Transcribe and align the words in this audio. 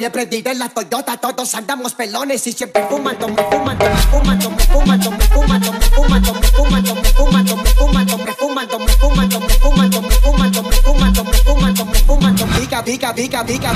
bien 0.00 0.12
prendida 0.12 0.50
en 0.50 0.58
la 0.58 0.70
Toyota, 0.70 1.18
todos 1.18 1.54
andamos 1.54 1.92
pelones 1.92 2.46
y 2.46 2.52
siempre 2.52 2.82
fumando, 2.88 3.28
me 3.28 3.42
fumando, 3.50 3.84
me 3.84 4.00
fumando, 4.00 4.50
me 4.50 4.64
fumando, 4.64 5.10
me 5.10 5.24
fumando, 5.26 5.72
me 5.74 5.84
fumando, 5.90 6.32
me 6.32 6.40
fumando, 6.46 6.94
me 6.96 7.04
fumando, 7.10 7.56
me 7.56 7.68
fumando, 7.68 8.16
me 8.16 8.32
fumando, 8.32 8.78
me 8.78 8.88
fumando, 8.94 9.40
me 9.40 9.52
fumando, 9.52 10.00
me 10.00 10.14
fumando, 10.16 10.62
me 10.62 10.72
fumando, 10.72 11.24
me 11.24 11.36
fumando, 11.36 11.84
me 11.84 11.98
fumando, 11.98 12.46
pica, 12.46 12.82
pica, 12.82 13.14
pica, 13.14 13.44
pica. 13.44 13.72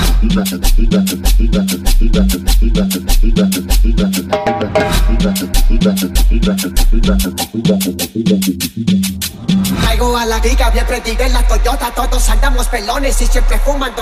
Traigo 9.81 10.17
a 10.17 10.25
la 10.25 10.41
pica, 10.41 10.71
bien 10.71 10.85
prendida 10.87 11.27
en 11.27 11.33
la 11.33 11.47
Toyota, 11.47 11.91
todos 11.91 12.27
andamos 12.29 12.65
pelones 12.67 13.21
y 13.21 13.27
siempre 13.27 13.59
fumando. 13.59 14.01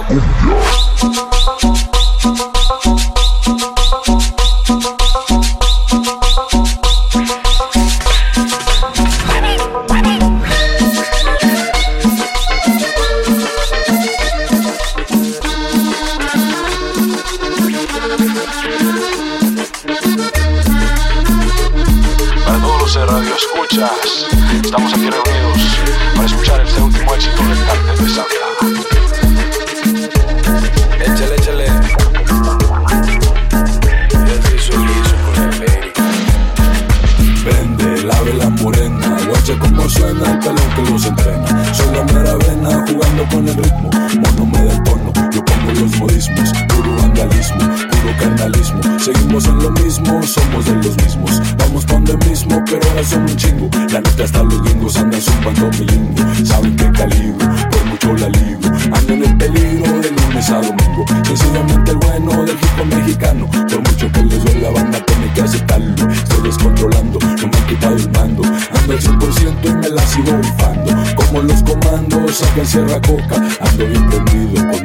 Thank 2.24 2.40
you. 2.40 2.53
Bien 73.78 74.08
prendido 74.08 74.54
con. 74.54 74.84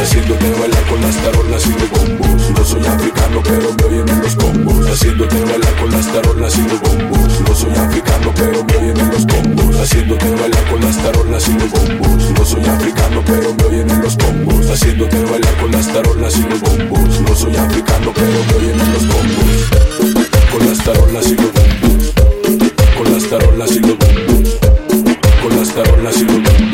Haciéndote 0.00 0.50
bailar 0.58 0.82
con 0.88 1.00
las 1.02 1.16
tarolas 1.16 1.66
y 1.66 1.72
los 1.72 1.90
bombos. 1.90 2.50
No 2.56 2.64
soy 2.64 2.86
africano 2.86 3.42
pero 3.44 3.74
me 3.74 3.84
oyen 3.84 4.08
en 4.08 4.22
los 4.22 4.34
combos. 4.34 4.90
Haciéndote 4.90 5.36
bailar 5.44 5.74
con 5.76 5.90
las 5.90 6.06
tarolas 6.10 6.56
y 6.56 6.62
los 6.62 6.80
bombos. 6.80 7.40
No 7.46 7.54
soy 7.54 7.74
africano 7.74 8.32
pero 8.34 8.64
me 8.64 8.76
oyen 8.76 8.98
en 8.98 9.10
los 9.10 9.26
combos. 9.26 9.76
Haciéndote 9.76 10.30
bailar 10.30 10.64
con 10.70 10.80
las 10.80 10.96
tarolas 10.96 11.48
y 11.48 11.52
los 11.52 11.70
bombos. 11.70 12.30
No 12.32 12.44
soy 12.46 12.64
africano 12.64 13.22
pero 13.26 13.54
me 13.54 13.64
oyen 13.64 13.90
en 13.90 14.02
los 14.02 14.16
combos. 14.16 14.70
Haciéndote 14.70 15.24
bailar 15.24 15.56
con 15.60 15.70
las 15.70 15.92
tarolas 15.92 16.36
y 16.38 16.42
los 16.42 16.60
bombos. 16.62 17.20
No 17.20 17.34
soy 17.34 17.56
africano 17.56 18.12
pero 18.14 18.44
me 18.48 18.54
oyen 18.56 18.80
en 18.80 18.92
los 18.92 19.04
combos. 19.04 19.52
Con 20.50 20.66
las 20.66 20.78
tarolas 20.78 21.26
y 21.26 21.34
los 21.36 21.52
bombos. 21.52 22.12
Con 22.96 23.12
las 23.12 23.24
tarolas 23.28 23.70
y 23.70 23.80
los 23.80 23.98
bombos. 23.98 24.58
Con 25.42 25.56
las 25.56 25.68
tarolas 25.74 26.16
y 26.16 26.24
los 26.24 26.42
bombos 26.42 26.71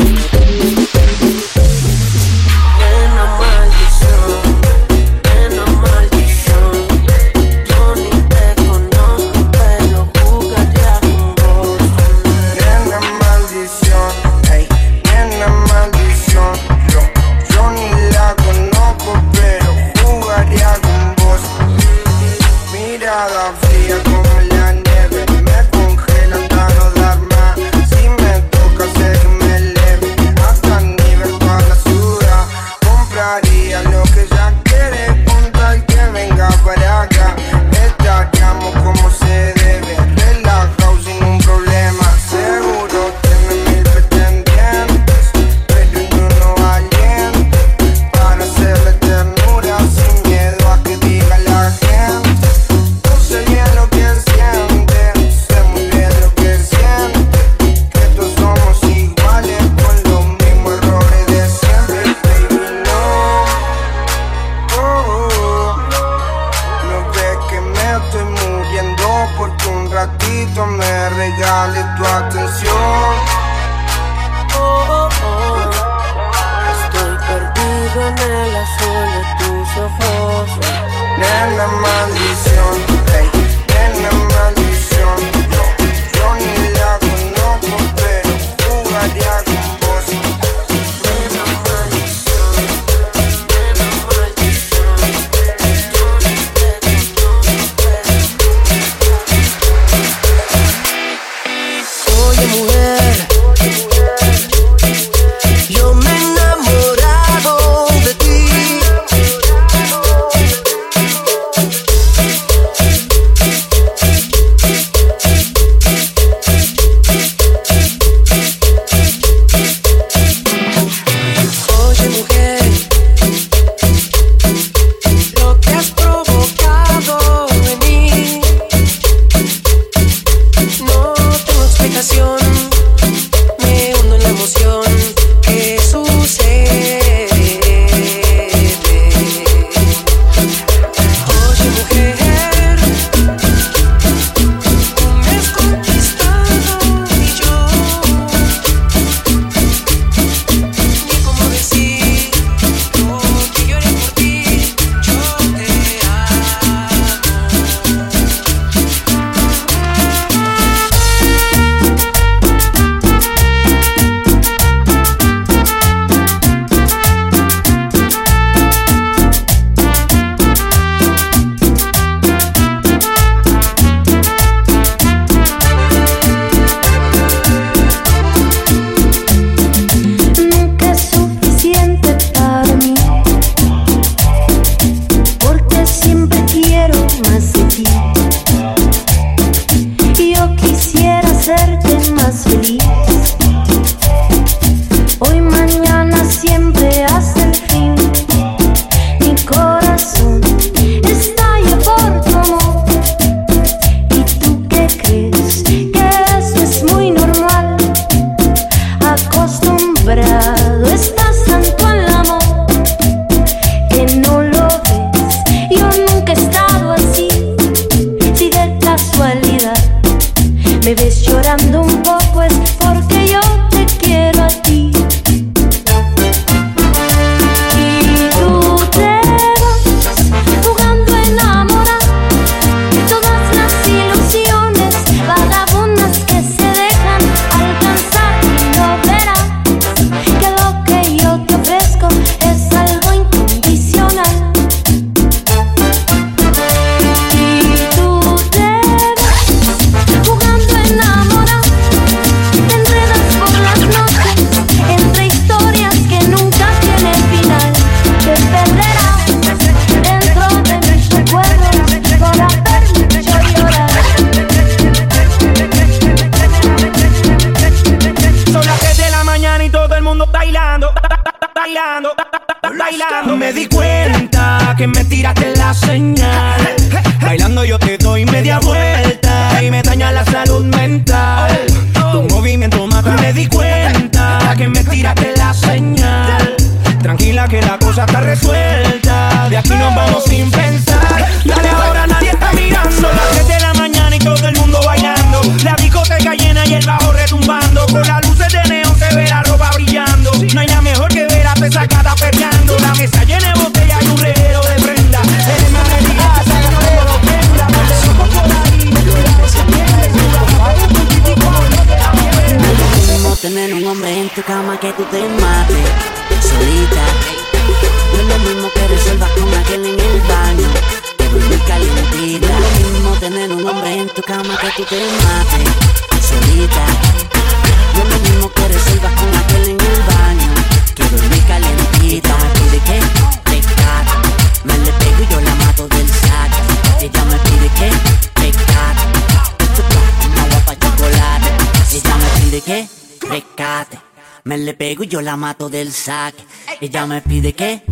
pego 344.78 345.04
y 345.04 345.09
yo 345.09 345.21
la 345.21 345.37
mato 345.37 345.69
del 345.69 345.92
sac. 345.92 346.35
Ella 346.80 347.07
me 347.07 347.21
pide 347.21 347.52
que 347.52 347.83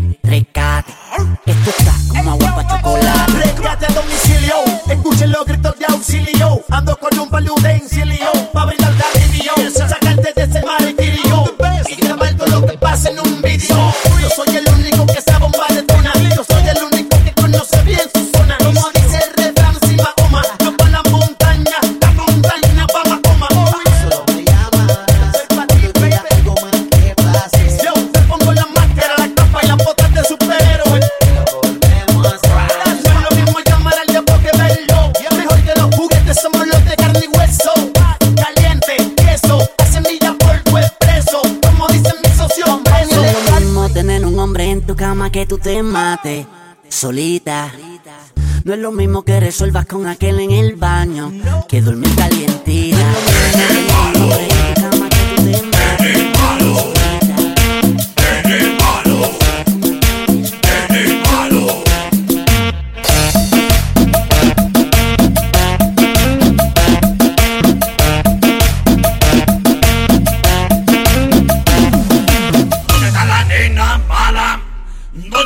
mate 45.83 46.47
solita. 46.89 47.73
No 48.65 48.73
es 48.73 48.79
lo 48.79 48.91
mismo 48.93 49.23
que 49.23 49.39
resuelvas 49.39 49.87
con 49.87 50.07
aquel 50.07 50.41
en 50.41 50.51
el 50.51 50.77
baño 50.77 51.33
que 51.69 51.81
dormir 51.81 52.15
calientita. 52.17 53.36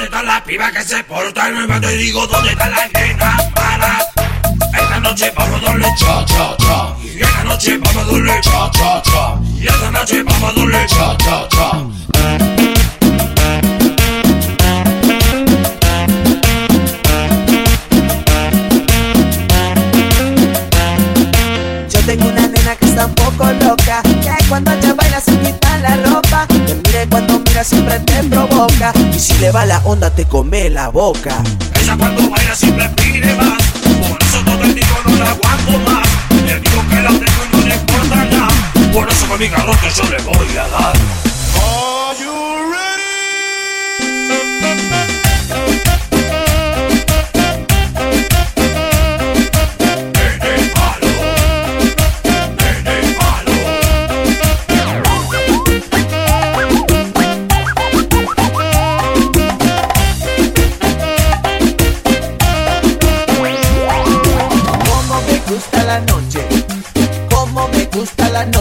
¿Dónde 0.01 0.17
están 0.17 0.27
las 0.27 0.41
pibas 0.45 0.73
que 0.73 0.83
se 0.83 1.05
portan? 1.05 1.69
No 1.69 1.79
te 1.79 1.89
digo, 1.89 2.27
¿dónde 2.27 2.53
están 2.53 2.71
las 2.71 2.91
nenas 2.91 3.51
malas? 3.55 4.07
Esta 4.73 4.99
noche 5.01 5.31
vamos 5.37 5.61
a 5.61 5.65
darle 5.67 5.89
cha, 5.99 6.25
cha, 6.25 6.57
cha. 6.57 6.97
Y 7.05 7.21
esta 7.21 7.45
noche 7.45 7.77
vamos 7.77 7.97
a 8.03 8.11
darle 8.11 8.41
cha, 8.41 8.71
cha, 8.71 9.03
cha. 9.03 9.35
Y 9.61 9.67
esta 9.67 9.91
noche 9.91 10.23
vamos 10.23 10.43
a 10.43 10.53
darle 10.59 10.87
cha, 10.87 11.17
cha, 11.19 11.49
cha. 11.51 12.80
Y 28.61 29.19
si 29.19 29.33
le 29.39 29.51
va 29.53 29.65
la 29.65 29.79
onda 29.87 30.11
te 30.11 30.27
come 30.27 30.69
la 30.69 30.89
boca. 30.89 31.43
Ella 31.81 31.97
cuando 31.97 32.29
baila 32.29 32.55
siempre 32.55 32.91
pide 32.91 33.35
más. 33.35 33.57
Por 34.07 34.23
eso 34.23 34.45
todo 34.45 34.63
el 34.65 34.75
digo 34.75 34.87
no 35.07 35.17
la 35.17 35.31
aguanto 35.31 35.91
más. 35.91 36.07
Le 36.45 36.61
digo 36.61 36.85
que 36.91 36.97
la 36.97 37.09
tengo 37.09 37.45
y 37.53 37.57
no 37.57 37.67
le 37.67 37.75
importa 37.75 38.17
nada. 38.17 38.93
Por 38.93 39.09
eso 39.09 39.27
con 39.29 39.39
mi 39.39 39.49
garrote 39.49 39.89
yo 39.97 40.05
le 40.11 40.19
voy 40.25 40.57
a 40.59 40.69
dar. 40.69 41.30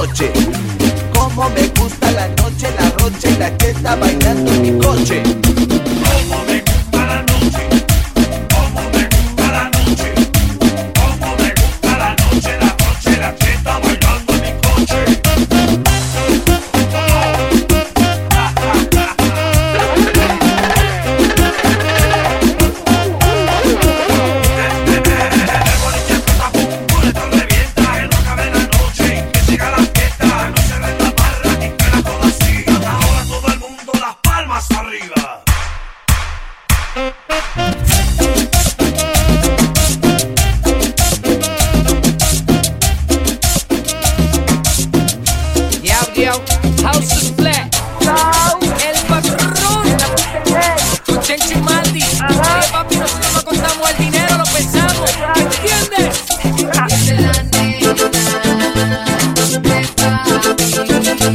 noche. 0.10 0.32
Como 1.14 1.50
me 1.50 1.68
gusta 1.80 2.12
la 2.12 2.28
noche, 2.30 2.68
la 2.78 2.90
rocha 2.98 3.30
y 3.30 3.38
la 3.38 3.58
cheta 3.58 3.96
bailando 3.96 4.52
en 4.52 4.62
mi 4.62 4.80
coche. 4.80 5.49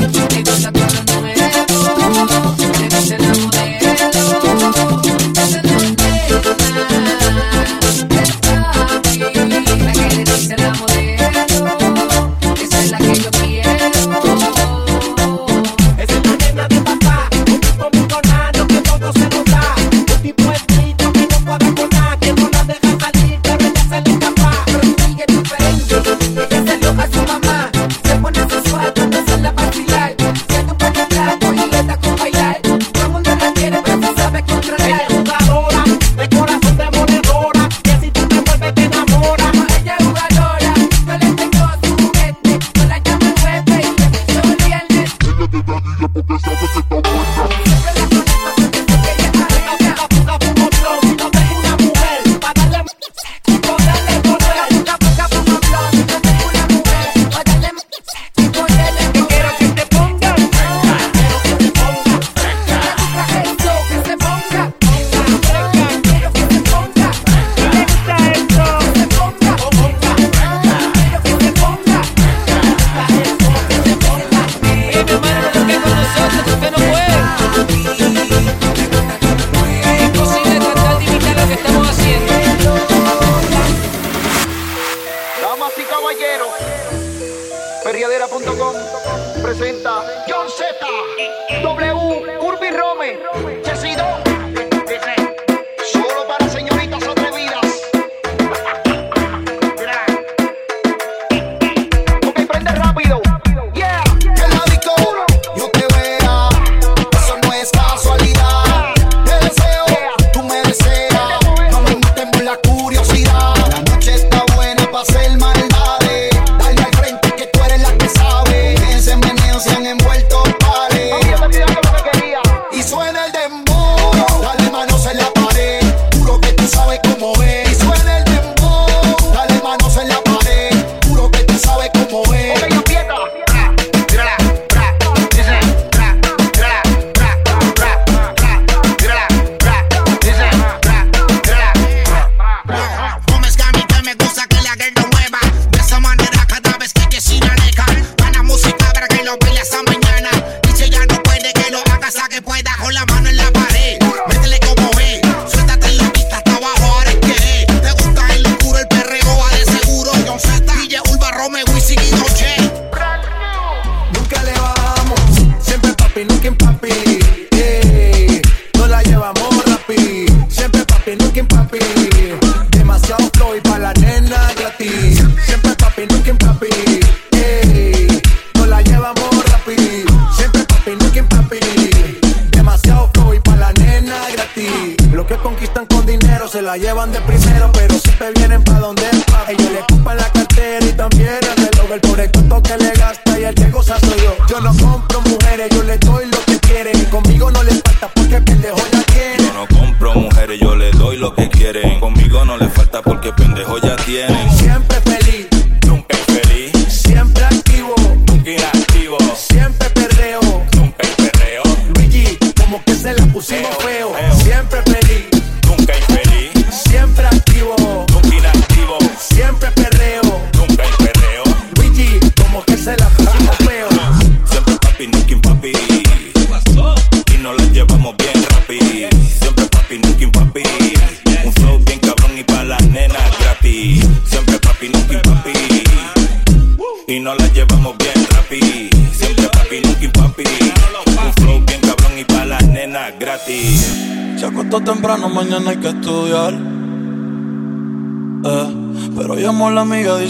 you. 0.01 0.44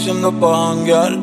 diciendo 0.05 0.31
pa' 0.39 0.67
janguear. 0.67 1.13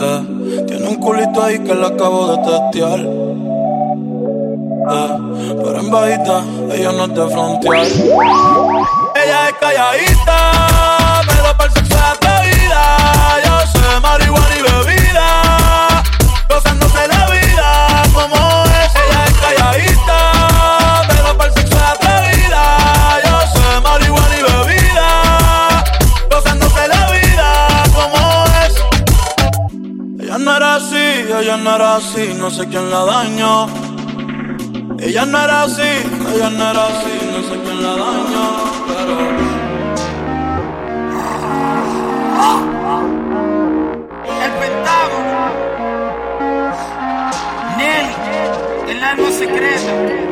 Eh, 0.00 0.20
tiene 0.66 0.88
un 0.88 0.96
culito 0.96 1.40
ahí 1.44 1.60
que 1.60 1.72
la 1.72 1.86
acabo 1.86 2.26
de 2.32 2.38
testear. 2.42 2.98
Eh, 4.90 5.10
pero 5.62 5.78
en 5.78 5.90
bajita 5.92 6.42
ella 6.74 6.90
no 6.90 7.08
te 7.08 7.28
frontear. 7.32 7.86
Ella 9.14 9.48
es 9.48 9.54
calladita, 9.60 11.22
pero 11.28 11.56
para 11.56 11.66
el 11.66 11.72
sexo 11.72 11.94
es 11.94 12.02
atrevida. 12.02 12.82
Yo 13.44 13.54
sé 13.70 14.00
marihuana 14.02 14.56
y 14.58 14.62
bebé. 14.62 14.77
ella 31.48 31.56
no 31.56 31.76
era 31.76 31.96
así, 31.96 32.34
no 32.38 32.50
sé 32.50 32.68
quién 32.68 32.90
la 32.90 33.06
dañó. 33.06 33.68
Ella 35.00 35.24
no 35.24 35.42
era 35.42 35.62
así, 35.62 35.80
ella 36.34 36.50
no 36.50 36.70
era 36.70 36.86
así, 36.88 37.14
no 37.32 37.42
sé 37.48 37.58
quién 37.64 37.82
la 37.82 37.92
dañó, 37.96 38.46
pero. 38.86 39.14
El 44.44 44.52
Pentágono. 44.60 45.42
Nelly, 47.78 48.90
el 48.90 49.04
alma 49.04 49.30
secreta. 49.30 50.27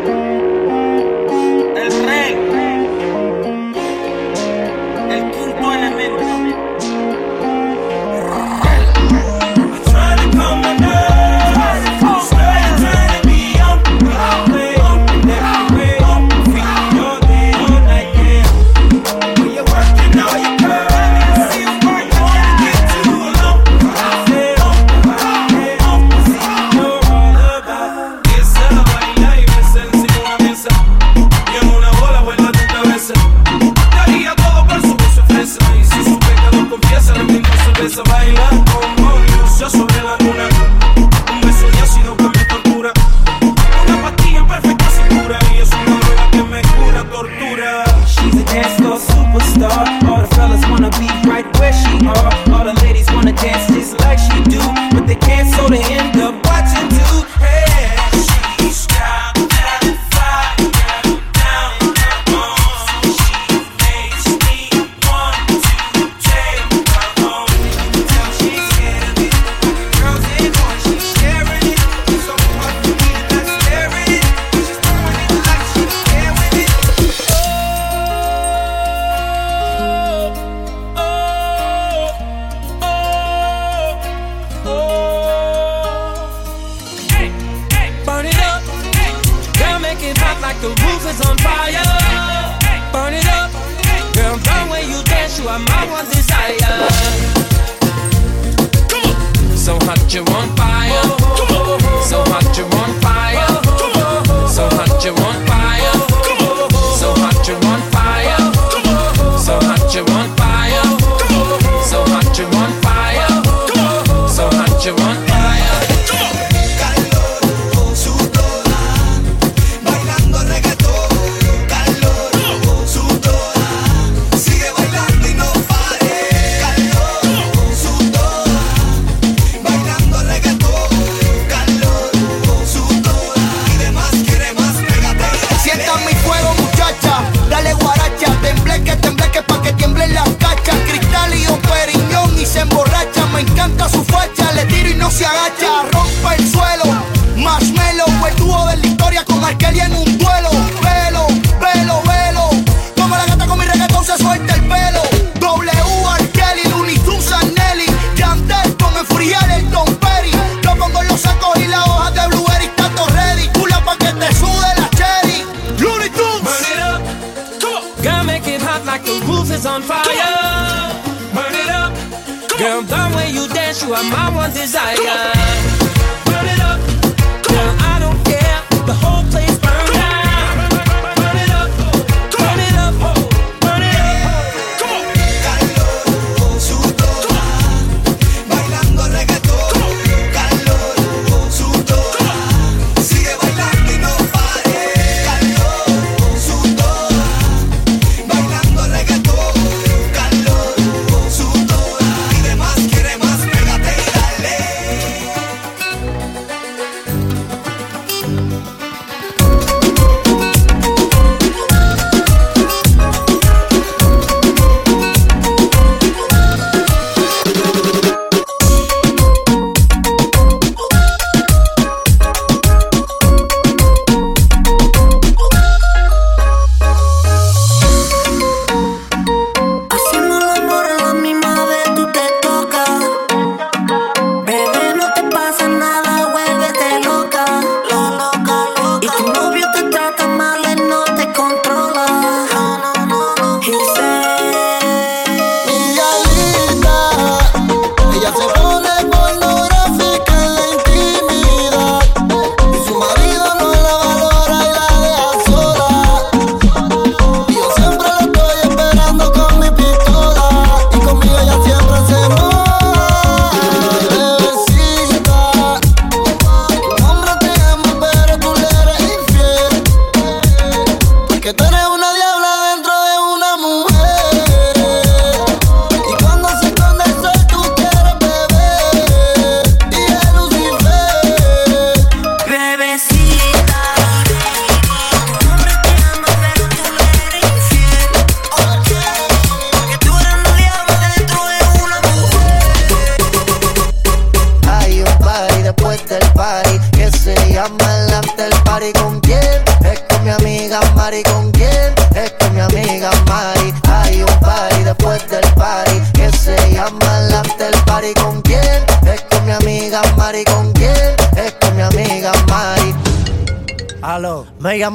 you're 100.15 100.23
on 100.31 100.57
fire. 100.57 100.76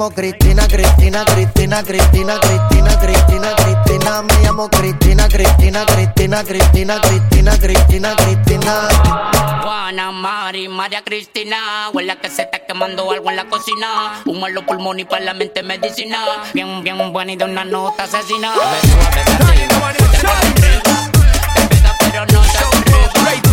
llamo 0.02 0.16
Cristina, 0.16 0.66
Cristina, 0.68 1.24
Cristina, 1.26 1.84
Cristina, 1.84 2.40
Cristina, 2.40 2.98
Cristina, 2.98 3.56
Cristina. 3.56 4.22
Me 4.24 4.34
llamo 4.42 4.68
Cristina, 4.68 5.28
Cristina, 5.28 5.86
Cristina, 5.86 6.44
Cristina, 6.44 7.00
Cristina, 7.00 7.58
Cristina, 7.60 8.16
Cristina. 8.16 8.88
Juana, 9.62 10.12
Mari, 10.12 10.68
María 10.68 11.04
Cristina. 11.04 11.90
Huele 11.94 12.18
que 12.18 12.30
se 12.30 12.42
está 12.44 12.66
quemando 12.66 13.12
algo 13.12 13.30
en 13.30 13.36
la 13.36 13.46
cocina. 13.46 14.24
Humo 14.26 14.48
los 14.50 14.64
pulmones 14.64 15.06
y 15.06 15.08
para 15.08 15.24
la 15.24 15.34
mente 15.36 15.62
medicina. 15.62 16.18
Bien, 16.54 16.82
bien 16.82 17.14
buena 17.14 17.34
y 17.34 17.36
de 17.36 17.46
una 17.46 17.64
nota 17.64 18.06
asesina. 18.06 18.54
Pero 22.00 22.26
no 22.26 22.42
te 22.42 23.51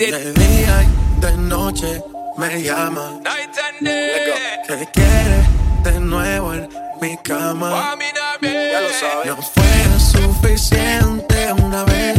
De 0.00 0.32
día 0.32 0.82
y 0.82 1.20
de 1.20 1.36
noche 1.36 2.02
me 2.38 2.62
llama. 2.62 3.20
Que 4.66 4.88
quiere 4.94 5.46
de 5.84 6.00
nuevo 6.00 6.54
en 6.54 6.70
mi 7.02 7.18
cama. 7.18 7.94
Ya 8.40 8.80
lo 8.80 8.88
sabes. 8.88 9.26
No 9.26 9.36
fue 9.42 10.00
suficiente 10.00 11.52
una 11.52 11.84
vez. 11.84 12.18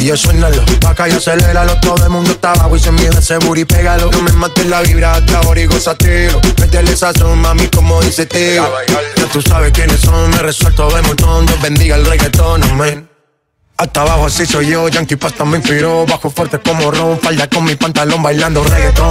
Y 0.00 0.04
yo 0.04 0.16
suénalo, 0.16 0.62
acá 0.88 1.10
y 1.10 1.12
aceléralo. 1.12 1.78
Todo 1.80 2.02
el 2.04 2.10
mundo 2.10 2.30
está 2.30 2.52
abajo 2.52 2.74
y 2.74 2.80
se 2.80 2.90
mide 2.90 3.10
ese 3.18 3.36
booty, 3.36 3.66
pégalo. 3.66 4.10
No 4.10 4.22
me 4.22 4.32
mates 4.32 4.64
la 4.64 4.80
vibra 4.80 5.12
hasta 5.12 5.38
ahora 5.40 5.60
y 5.60 5.66
gozatelo 5.66 6.40
Métele 6.58 6.92
esa 6.92 7.12
son, 7.12 7.38
mami, 7.38 7.66
como 7.66 8.00
dice 8.00 8.24
tío 8.24 8.66
Ya 9.16 9.26
tú 9.30 9.42
sabes 9.42 9.72
quiénes 9.72 10.00
son, 10.00 10.30
me 10.30 10.38
resuelto 10.38 10.88
de 10.88 11.02
montón. 11.02 11.44
Dios 11.44 11.60
bendiga 11.60 11.96
el 11.96 12.06
reggaetón, 12.06 12.64
amén. 12.64 13.10
Hasta 13.76 14.00
abajo 14.00 14.24
así 14.24 14.46
soy 14.46 14.68
yo, 14.68 14.88
Yankee 14.88 15.16
Pasta 15.16 15.44
me 15.44 15.56
inspiró 15.58 16.06
Bajo 16.06 16.30
fuerte 16.30 16.58
como 16.60 16.90
Ron, 16.90 17.18
falda 17.20 17.48
con 17.48 17.64
mi 17.64 17.74
pantalón 17.74 18.22
bailando 18.22 18.64
reggaetón. 18.64 19.10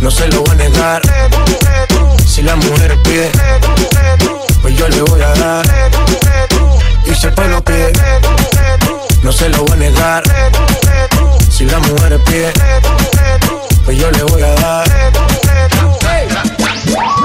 No 0.00 0.10
se 0.12 0.28
lo 0.28 0.42
voy 0.42 0.50
a 0.50 0.54
negar. 0.54 1.02
Si 2.24 2.42
la 2.42 2.54
mujer 2.54 2.96
pide 3.02 3.32
Pues 4.62 4.76
yo 4.76 4.88
le 4.88 5.02
voy 5.02 5.20
a 5.20 5.34
dar. 5.34 5.66
Y 7.06 7.14
si 7.14 7.26
el 7.26 7.62
pide 7.62 7.85
No 9.26 9.32
se 9.32 9.48
lo 9.48 9.64
voy 9.64 9.72
a 9.72 9.76
negar 9.76 10.22
Si 11.50 11.64
la 11.64 11.80
mujer 11.80 12.20
pide 12.26 12.52
Pues 13.84 13.98
yo 13.98 14.08
le 14.12 14.22
voy 14.22 14.40
a 14.40 14.54
dar 14.54 14.86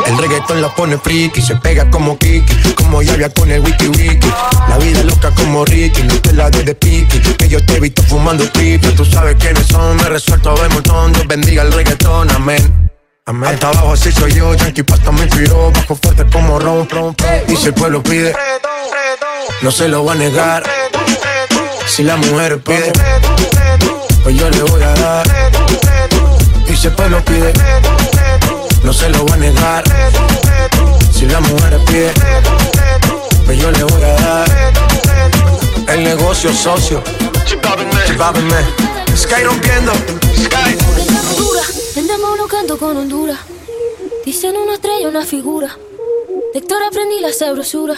el 0.08 0.18
reggaetón 0.18 0.62
la 0.62 0.74
pone 0.76 0.98
friki, 0.98 1.42
se 1.42 1.56
pega 1.56 1.90
como 1.90 2.18
Kiki, 2.18 2.74
como 2.74 3.02
Yavia 3.02 3.30
con 3.30 3.50
el 3.50 3.62
wiki 3.62 3.88
wiki. 3.88 4.30
La 4.68 4.78
vida 4.78 5.04
loca 5.04 5.32
como 5.32 5.64
Ricky, 5.64 6.04
no 6.04 6.20
te 6.20 6.34
la 6.34 6.50
doy 6.50 6.66
de 6.66 6.76
piqui, 6.76 7.20
que 7.20 7.48
yo 7.48 7.64
te 7.66 7.78
he 7.78 7.80
visto 7.80 8.04
fumando 8.04 8.44
pipi. 8.52 8.90
Tú 8.90 9.06
sabes 9.06 9.38
quiénes 9.40 9.68
son, 9.68 9.96
me 9.96 10.04
resuelto 10.10 10.54
de 10.56 10.68
montón, 10.68 11.14
Dios 11.14 11.28
bendiga 11.28 11.64
el 11.64 11.72
reggaetón, 11.72 12.30
amén. 12.32 12.92
Amén. 13.26 13.54
Hasta 13.54 13.70
abajo 13.70 13.94
así 13.94 14.12
soy 14.12 14.34
yo, 14.34 14.54
Yankee 14.54 14.84
Pasta 14.84 15.12
me 15.14 15.24
inspiró, 15.24 15.72
bajo 15.72 15.96
fuerte 15.96 16.26
como 16.30 16.60
ron, 16.60 16.90
ron. 16.90 17.16
Y 17.48 17.56
si 17.56 17.68
el 17.68 17.74
pueblo 17.74 18.04
pide, 18.04 18.36
no 19.62 19.72
se 19.72 19.88
lo 19.88 20.04
va 20.04 20.12
a 20.12 20.16
negar. 20.16 20.64
Si 21.88 22.04
la 22.04 22.16
mujer 22.16 22.62
pide, 22.62 22.92
pues 24.24 24.36
yo 24.36 24.50
le 24.50 24.64
voy 24.64 24.82
a 24.82 24.94
dar. 24.94 25.28
Y 26.68 26.76
si 26.76 26.88
el 26.88 26.94
pueblo 26.94 27.24
pide, 27.26 27.54
no 28.84 28.94
se 28.94 29.10
lo 29.10 29.26
va 29.26 29.36
a 29.36 29.38
negar. 29.38 29.84
Si 31.14 31.26
la 31.26 31.40
mujer 31.40 31.80
pide, 31.86 32.12
pues 33.46 33.58
yo 33.60 33.72
le 33.72 33.84
voy 33.84 34.04
a 34.04 34.14
dar. 34.14 34.74
El 35.88 36.04
negocio 36.04 36.54
socio, 36.54 37.04
chipábenme, 37.46 38.56
Sky 39.16 39.44
rompiendo, 39.44 39.92
Sky. 39.94 40.78
Dura, 41.38 41.62
vendemos 41.96 42.32
canto 42.48 42.78
con 42.78 42.98
Honduras. 42.98 43.40
Dicen 44.26 44.56
una 44.56 44.74
estrella, 44.76 45.08
una 45.08 45.26
figura. 45.26 45.76
De 46.54 46.60
Héctor 46.60 46.84
aprendí 46.84 47.20
la 47.20 47.34
sabrosura. 47.34 47.96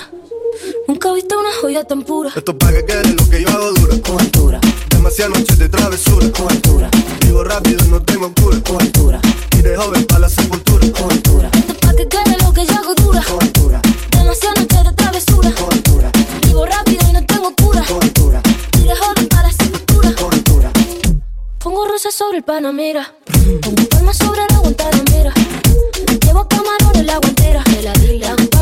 Nunca 0.86 1.10
he 1.10 1.14
visto 1.14 1.40
una 1.40 1.50
joya 1.62 1.84
tan 1.86 2.04
pura. 2.04 2.30
Esto 2.36 2.52
es 2.52 2.58
para 2.58 2.74
que 2.74 2.86
quede 2.86 3.14
lo 3.14 3.30
que 3.30 3.42
yo 3.42 3.50
hago 3.50 3.72
dura. 3.72 3.96
Con 4.02 4.20
altura. 4.20 4.60
Demasiadas 4.90 5.40
noches 5.40 5.58
de 5.58 5.70
travesura. 5.70 6.30
Con 6.32 6.52
altura. 6.52 6.90
Vivo 7.22 7.44
rápido, 7.44 7.86
no 7.86 8.02
tengo 8.02 8.34
cura. 8.34 8.58
Con 8.68 8.82
altura. 8.82 9.22
Y 9.58 9.62
de 9.62 9.78
joven 9.78 10.06
para 10.06 10.20
la 10.20 10.30
sepultura. 10.30 10.86
Con 10.92 11.12
altura. 11.12 11.50
Esto 11.54 11.72
es 11.72 11.80
pa' 11.80 11.96
que 11.96 12.08
quede 12.10 12.38
lo 12.44 12.52
que 12.52 12.66
yo 12.66 12.74
hago 12.74 12.96
dura. 12.96 13.24
Con 13.24 13.42
altura. 13.42 13.82
Demasiadas 14.12 14.60
noches 14.60 14.84
de 14.84 14.94
travesura. 14.94 15.52
Con 15.52 15.74
altura. 15.74 16.12
Vivo 16.46 16.66
rápido 16.66 17.10
y 17.10 17.14
no 17.14 17.26
tengo 17.26 17.56
cura. 17.56 17.86
Con 17.88 18.04
altura. 18.04 18.42
Y 18.78 18.84
de 18.84 18.96
joven 18.96 19.28
para 19.30 19.44
la 19.44 19.52
sepultura. 19.54 20.16
Con 20.16 20.34
altura. 20.34 20.72
Pongo 21.60 21.88
rosas 21.88 22.14
sobre 22.14 22.40
el 22.40 22.44
Panamera. 22.44 23.16
Pongo 23.62 23.88
palmas 23.90 24.18
sobre 24.18 24.42
la 24.50 24.58
Guantanamera. 24.58 25.34
Llevo 26.26 26.46
camarones 26.48 27.06
la 27.06 27.18
guantera. 27.20 27.64
Le 28.02 28.28
hago 28.28 28.53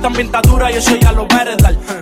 da. 0.00 0.08
La 0.08 0.08
maíz 0.08 0.08
también 0.08 0.26
está 0.26 0.40
dura 0.42 0.70
y 0.70 0.76
eso 0.76 0.96
ya 0.96 1.12
lo 1.12 1.26
va. 1.28 1.40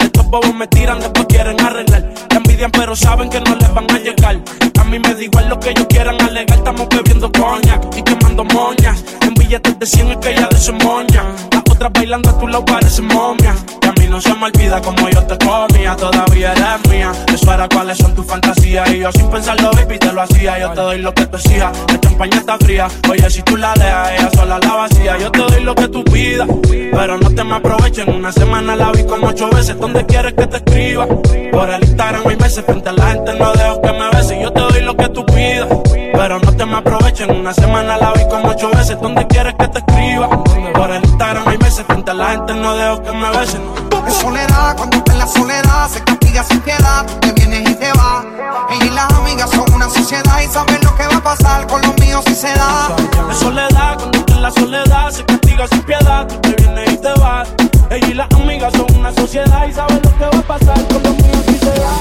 Estos 0.00 0.26
bobos 0.26 0.54
me 0.54 0.66
tiran, 0.66 1.00
después 1.00 1.26
quieren 1.26 1.60
arreglar. 1.60 2.14
La 2.30 2.36
envidian, 2.36 2.70
pero 2.70 2.94
saben 2.94 3.30
que 3.30 3.40
no 3.40 3.54
les 3.56 3.72
van 3.74 3.90
a 3.90 3.98
llegar. 3.98 4.38
A 4.78 4.84
mí 4.84 4.98
me 4.98 5.14
da 5.14 5.22
igual 5.22 5.48
lo 5.48 5.58
que 5.58 5.70
ellos 5.70 5.86
quieran 5.88 6.20
alegar. 6.20 6.58
Estamos 6.58 6.88
bebiendo 6.88 7.30
coña 7.32 7.80
y 7.96 8.02
quemando 8.02 8.44
moñas. 8.44 9.04
En 9.22 9.34
billetes 9.34 9.78
de 9.78 9.86
100 9.86 10.10
es 10.10 10.16
que 10.18 10.30
ella 10.32 10.48
de 10.50 10.58
su 10.58 10.72
moña. 10.74 11.24
Las 11.52 11.62
otras 11.70 11.92
bailando 11.92 12.30
a 12.30 12.38
tu 12.38 12.46
lado 12.46 12.64
parecen 12.64 13.06
momias. 13.06 13.77
No 14.08 14.20
se 14.20 14.34
me 14.34 14.46
olvida 14.46 14.80
como 14.80 15.08
yo 15.10 15.22
te 15.24 15.36
comía, 15.38 15.94
todavía 15.94 16.52
eres 16.52 16.88
mía. 16.90 17.12
Eso 17.32 17.52
era 17.52 17.68
cuáles 17.68 17.98
son 17.98 18.14
tus 18.14 18.26
fantasías. 18.26 18.90
Y 18.90 18.98
yo 19.00 19.12
sin 19.12 19.30
pensarlo, 19.30 19.70
baby, 19.72 19.98
te 19.98 20.12
lo 20.12 20.22
hacía. 20.22 20.58
Yo 20.58 20.70
te 20.70 20.80
doy 20.80 20.98
lo 20.98 21.12
que 21.12 21.26
tú 21.26 21.36
decías, 21.36 21.70
la 21.88 22.00
champaña 22.00 22.38
está 22.38 22.58
fría. 22.58 22.88
Oye, 23.10 23.30
si 23.30 23.42
tú 23.42 23.56
la 23.56 23.74
dejas, 23.74 24.10
ella 24.12 24.30
sola 24.34 24.58
la 24.58 24.74
vacía. 24.74 25.18
Yo 25.18 25.30
te 25.30 25.38
doy 25.38 25.62
lo 25.62 25.74
que 25.74 25.88
tú 25.88 26.04
pidas, 26.04 26.48
pero 26.68 27.18
no 27.18 27.30
te 27.30 27.44
me 27.44 27.54
aprovechen. 27.56 28.08
Una 28.10 28.32
semana 28.32 28.74
la 28.76 28.90
vi 28.92 29.04
como 29.04 29.28
ocho 29.28 29.48
veces. 29.50 29.78
¿Dónde 29.78 30.04
quieres 30.06 30.34
que 30.34 30.46
te 30.46 30.56
escriba? 30.56 31.06
Por 31.06 31.70
el 31.70 31.82
Instagram 31.84 32.22
hay 32.26 32.36
meses, 32.36 32.64
frente 32.64 32.88
a 32.88 32.92
la 32.92 33.10
gente 33.10 33.34
no 33.34 33.52
dejo 33.52 33.82
que 33.82 33.92
me 33.92 34.10
beses. 34.10 34.38
Yo 34.42 34.52
te 34.52 34.60
doy 34.60 34.82
lo 34.82 34.96
que 34.96 35.08
tú 35.10 35.24
pidas, 35.26 35.68
pero 36.12 36.38
no 36.38 36.52
te 36.52 36.64
me 36.66 36.76
aprovechen. 36.76 37.30
Una 37.30 37.52
semana 37.54 37.96
la 37.96 38.12
vi 38.12 38.26
como 38.28 38.48
ocho 38.48 38.70
veces. 38.70 39.00
¿Dónde 39.00 39.26
quieres 39.26 39.54
que 39.58 39.68
te 39.68 39.78
escriba? 39.78 40.28
Por 40.74 40.90
el 40.90 41.04
Instagram 41.04 41.48
hay 41.48 41.58
meses, 41.58 41.84
frente 41.86 42.10
a 42.10 42.14
la 42.14 42.30
gente 42.30 42.54
no 42.54 42.74
dejo 42.76 43.02
que 43.02 43.12
me 43.12 43.30
besen. 43.30 43.62
En 44.06 44.12
soledad, 44.12 44.76
cuando 44.76 44.96
está 44.96 45.12
en 45.12 45.18
la 45.18 45.26
soledad, 45.26 45.88
se 45.88 46.02
castiga 46.04 46.44
sin 46.44 46.60
piedad. 46.60 47.06
Tú 47.06 47.14
te 47.20 47.32
vienes 47.32 47.70
y 47.70 47.74
te 47.74 47.92
vas. 47.92 48.24
Ella 48.70 48.84
y 48.84 48.90
las 48.90 49.12
amigas 49.12 49.50
son 49.50 49.72
una 49.74 49.88
sociedad 49.90 50.40
y 50.40 50.46
saben 50.46 50.78
lo 50.82 50.94
que 50.96 51.06
va 51.06 51.16
a 51.16 51.22
pasar 51.22 51.66
con 51.66 51.82
los 51.82 51.94
míos 52.00 52.24
si 52.26 52.34
se 52.34 52.54
da. 52.54 52.96
En 53.28 53.36
soledad, 53.36 53.96
cuando 53.98 54.18
está 54.18 54.34
en 54.34 54.42
la 54.42 54.50
soledad, 54.50 55.10
se 55.10 55.24
castiga 55.24 55.68
sin 55.68 55.82
piedad. 55.82 56.26
Tú 56.26 56.40
te 56.40 56.54
vienes 56.62 56.92
y 56.92 56.96
te 56.98 57.12
vas. 57.20 57.48
Ella 57.90 58.06
y 58.06 58.14
las 58.14 58.28
amigas 58.32 58.72
son 58.72 58.86
una 58.96 59.12
sociedad 59.12 59.66
y 59.66 59.72
saben 59.72 60.00
lo 60.02 60.18
que 60.18 60.24
va 60.24 60.38
a 60.38 60.42
pasar 60.42 60.86
con 60.88 61.02
los 61.02 61.16
míos 61.16 61.44
si 61.46 61.58
se 61.58 61.70
da. 61.70 61.92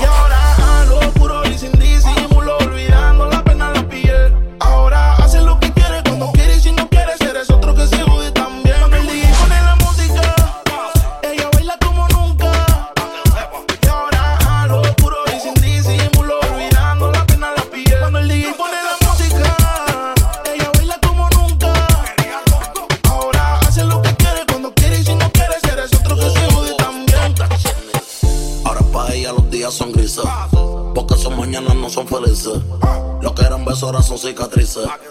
Y 0.00 0.04
ahora 0.04 0.80
a 0.80 0.84
lo 0.86 1.00
puro 1.12 1.46
y 1.46 1.58
sin 1.58 1.72
disimulo, 1.72 2.29
officer. 34.76 35.09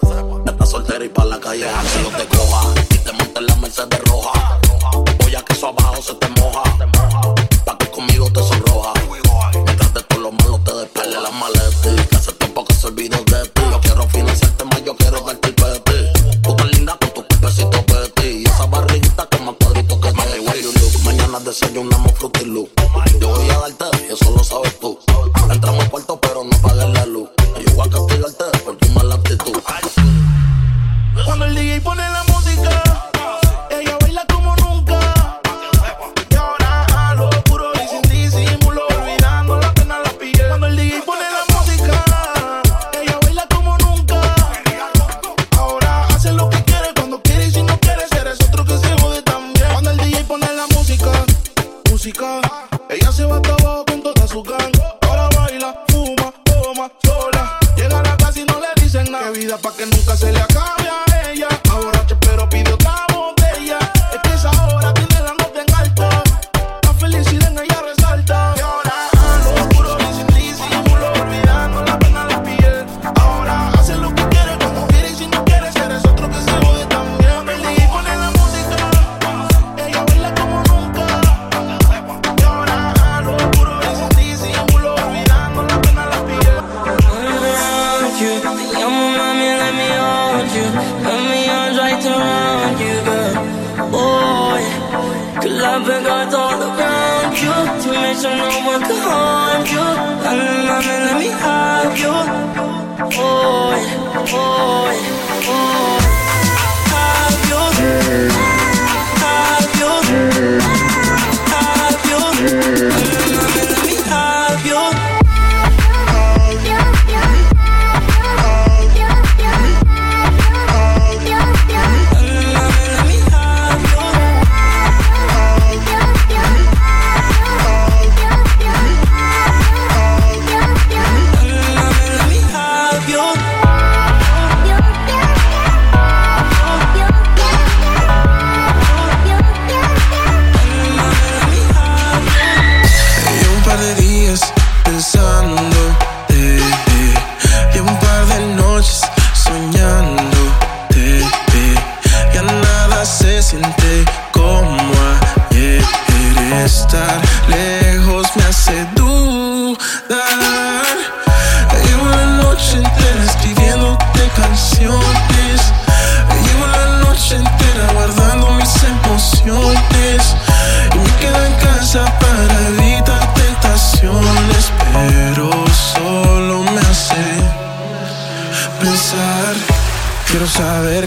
Boy, 104.25 105.28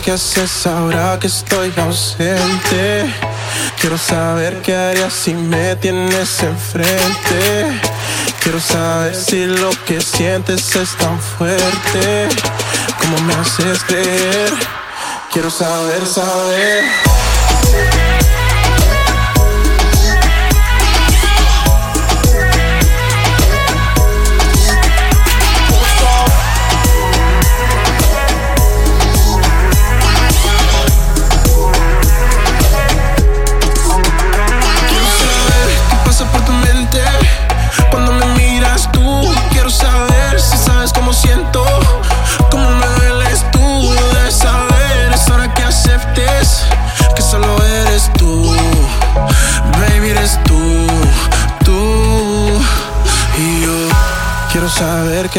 qué 0.02 0.12
haces 0.12 0.66
ahora 0.66 1.18
que 1.20 1.28
estoy 1.28 1.72
ausente. 1.76 3.12
Quiero 3.80 3.96
saber 3.96 4.60
qué 4.62 4.74
harías 4.74 5.12
si 5.12 5.32
me 5.34 5.76
tienes 5.76 6.42
enfrente. 6.42 7.80
Quiero 8.42 8.60
saber 8.60 9.14
si 9.14 9.46
lo 9.46 9.70
que 9.86 10.00
sientes 10.00 10.74
es 10.74 10.96
tan 10.96 11.18
fuerte 11.20 12.28
como 13.00 13.20
me 13.22 13.34
haces 13.34 13.82
creer. 13.84 14.52
Quiero 15.30 15.50
saber, 15.50 16.04
saber. 16.06 17.11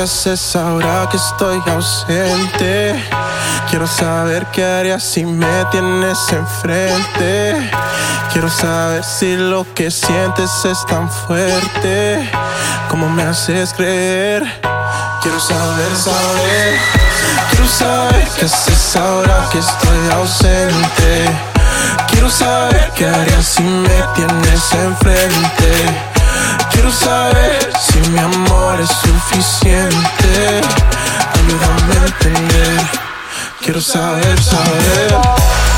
Haces 0.04 0.56
ahora 0.56 1.08
que 1.10 1.18
estoy 1.18 1.62
ausente. 1.68 3.02
Quiero 3.70 3.88
saber 3.88 4.46
qué 4.52 4.64
harías 4.64 5.02
si 5.02 5.26
me 5.26 5.66
tienes 5.72 6.18
enfrente. 6.30 7.70
Quiero 8.32 8.50
saber 8.50 9.04
si 9.04 9.38
lo 9.38 9.66
que 9.74 9.90
sientes 9.92 10.52
es 10.66 10.86
tan 10.88 11.10
fuerte 11.10 12.30
como 12.90 13.10
me 13.10 13.24
haces 13.24 13.74
creer. 13.74 14.44
Quiero 15.22 15.40
saber, 15.40 15.96
saber. 15.96 16.80
Quiero 17.52 17.68
saber 17.68 18.28
qué 18.38 18.46
haces 18.46 18.96
ahora 18.96 19.48
que 19.52 19.60
estoy 19.60 20.12
ausente. 20.12 21.26
Quiero 22.10 22.30
saber 22.30 22.92
qué 22.96 23.08
harías 23.08 23.46
si 23.46 23.64
me 23.64 24.04
tienes 24.16 24.72
enfrente. 24.74 26.13
Quiero 26.72 26.92
saber 26.92 27.72
si 27.80 28.00
mi 28.10 28.20
amor 28.20 28.80
es 28.80 28.90
suficiente. 28.90 30.62
Ayúdame 31.36 31.98
a 32.02 32.06
entender. 32.06 32.82
Quiero 33.62 33.82
saber, 33.82 34.42
saber. 34.42 35.73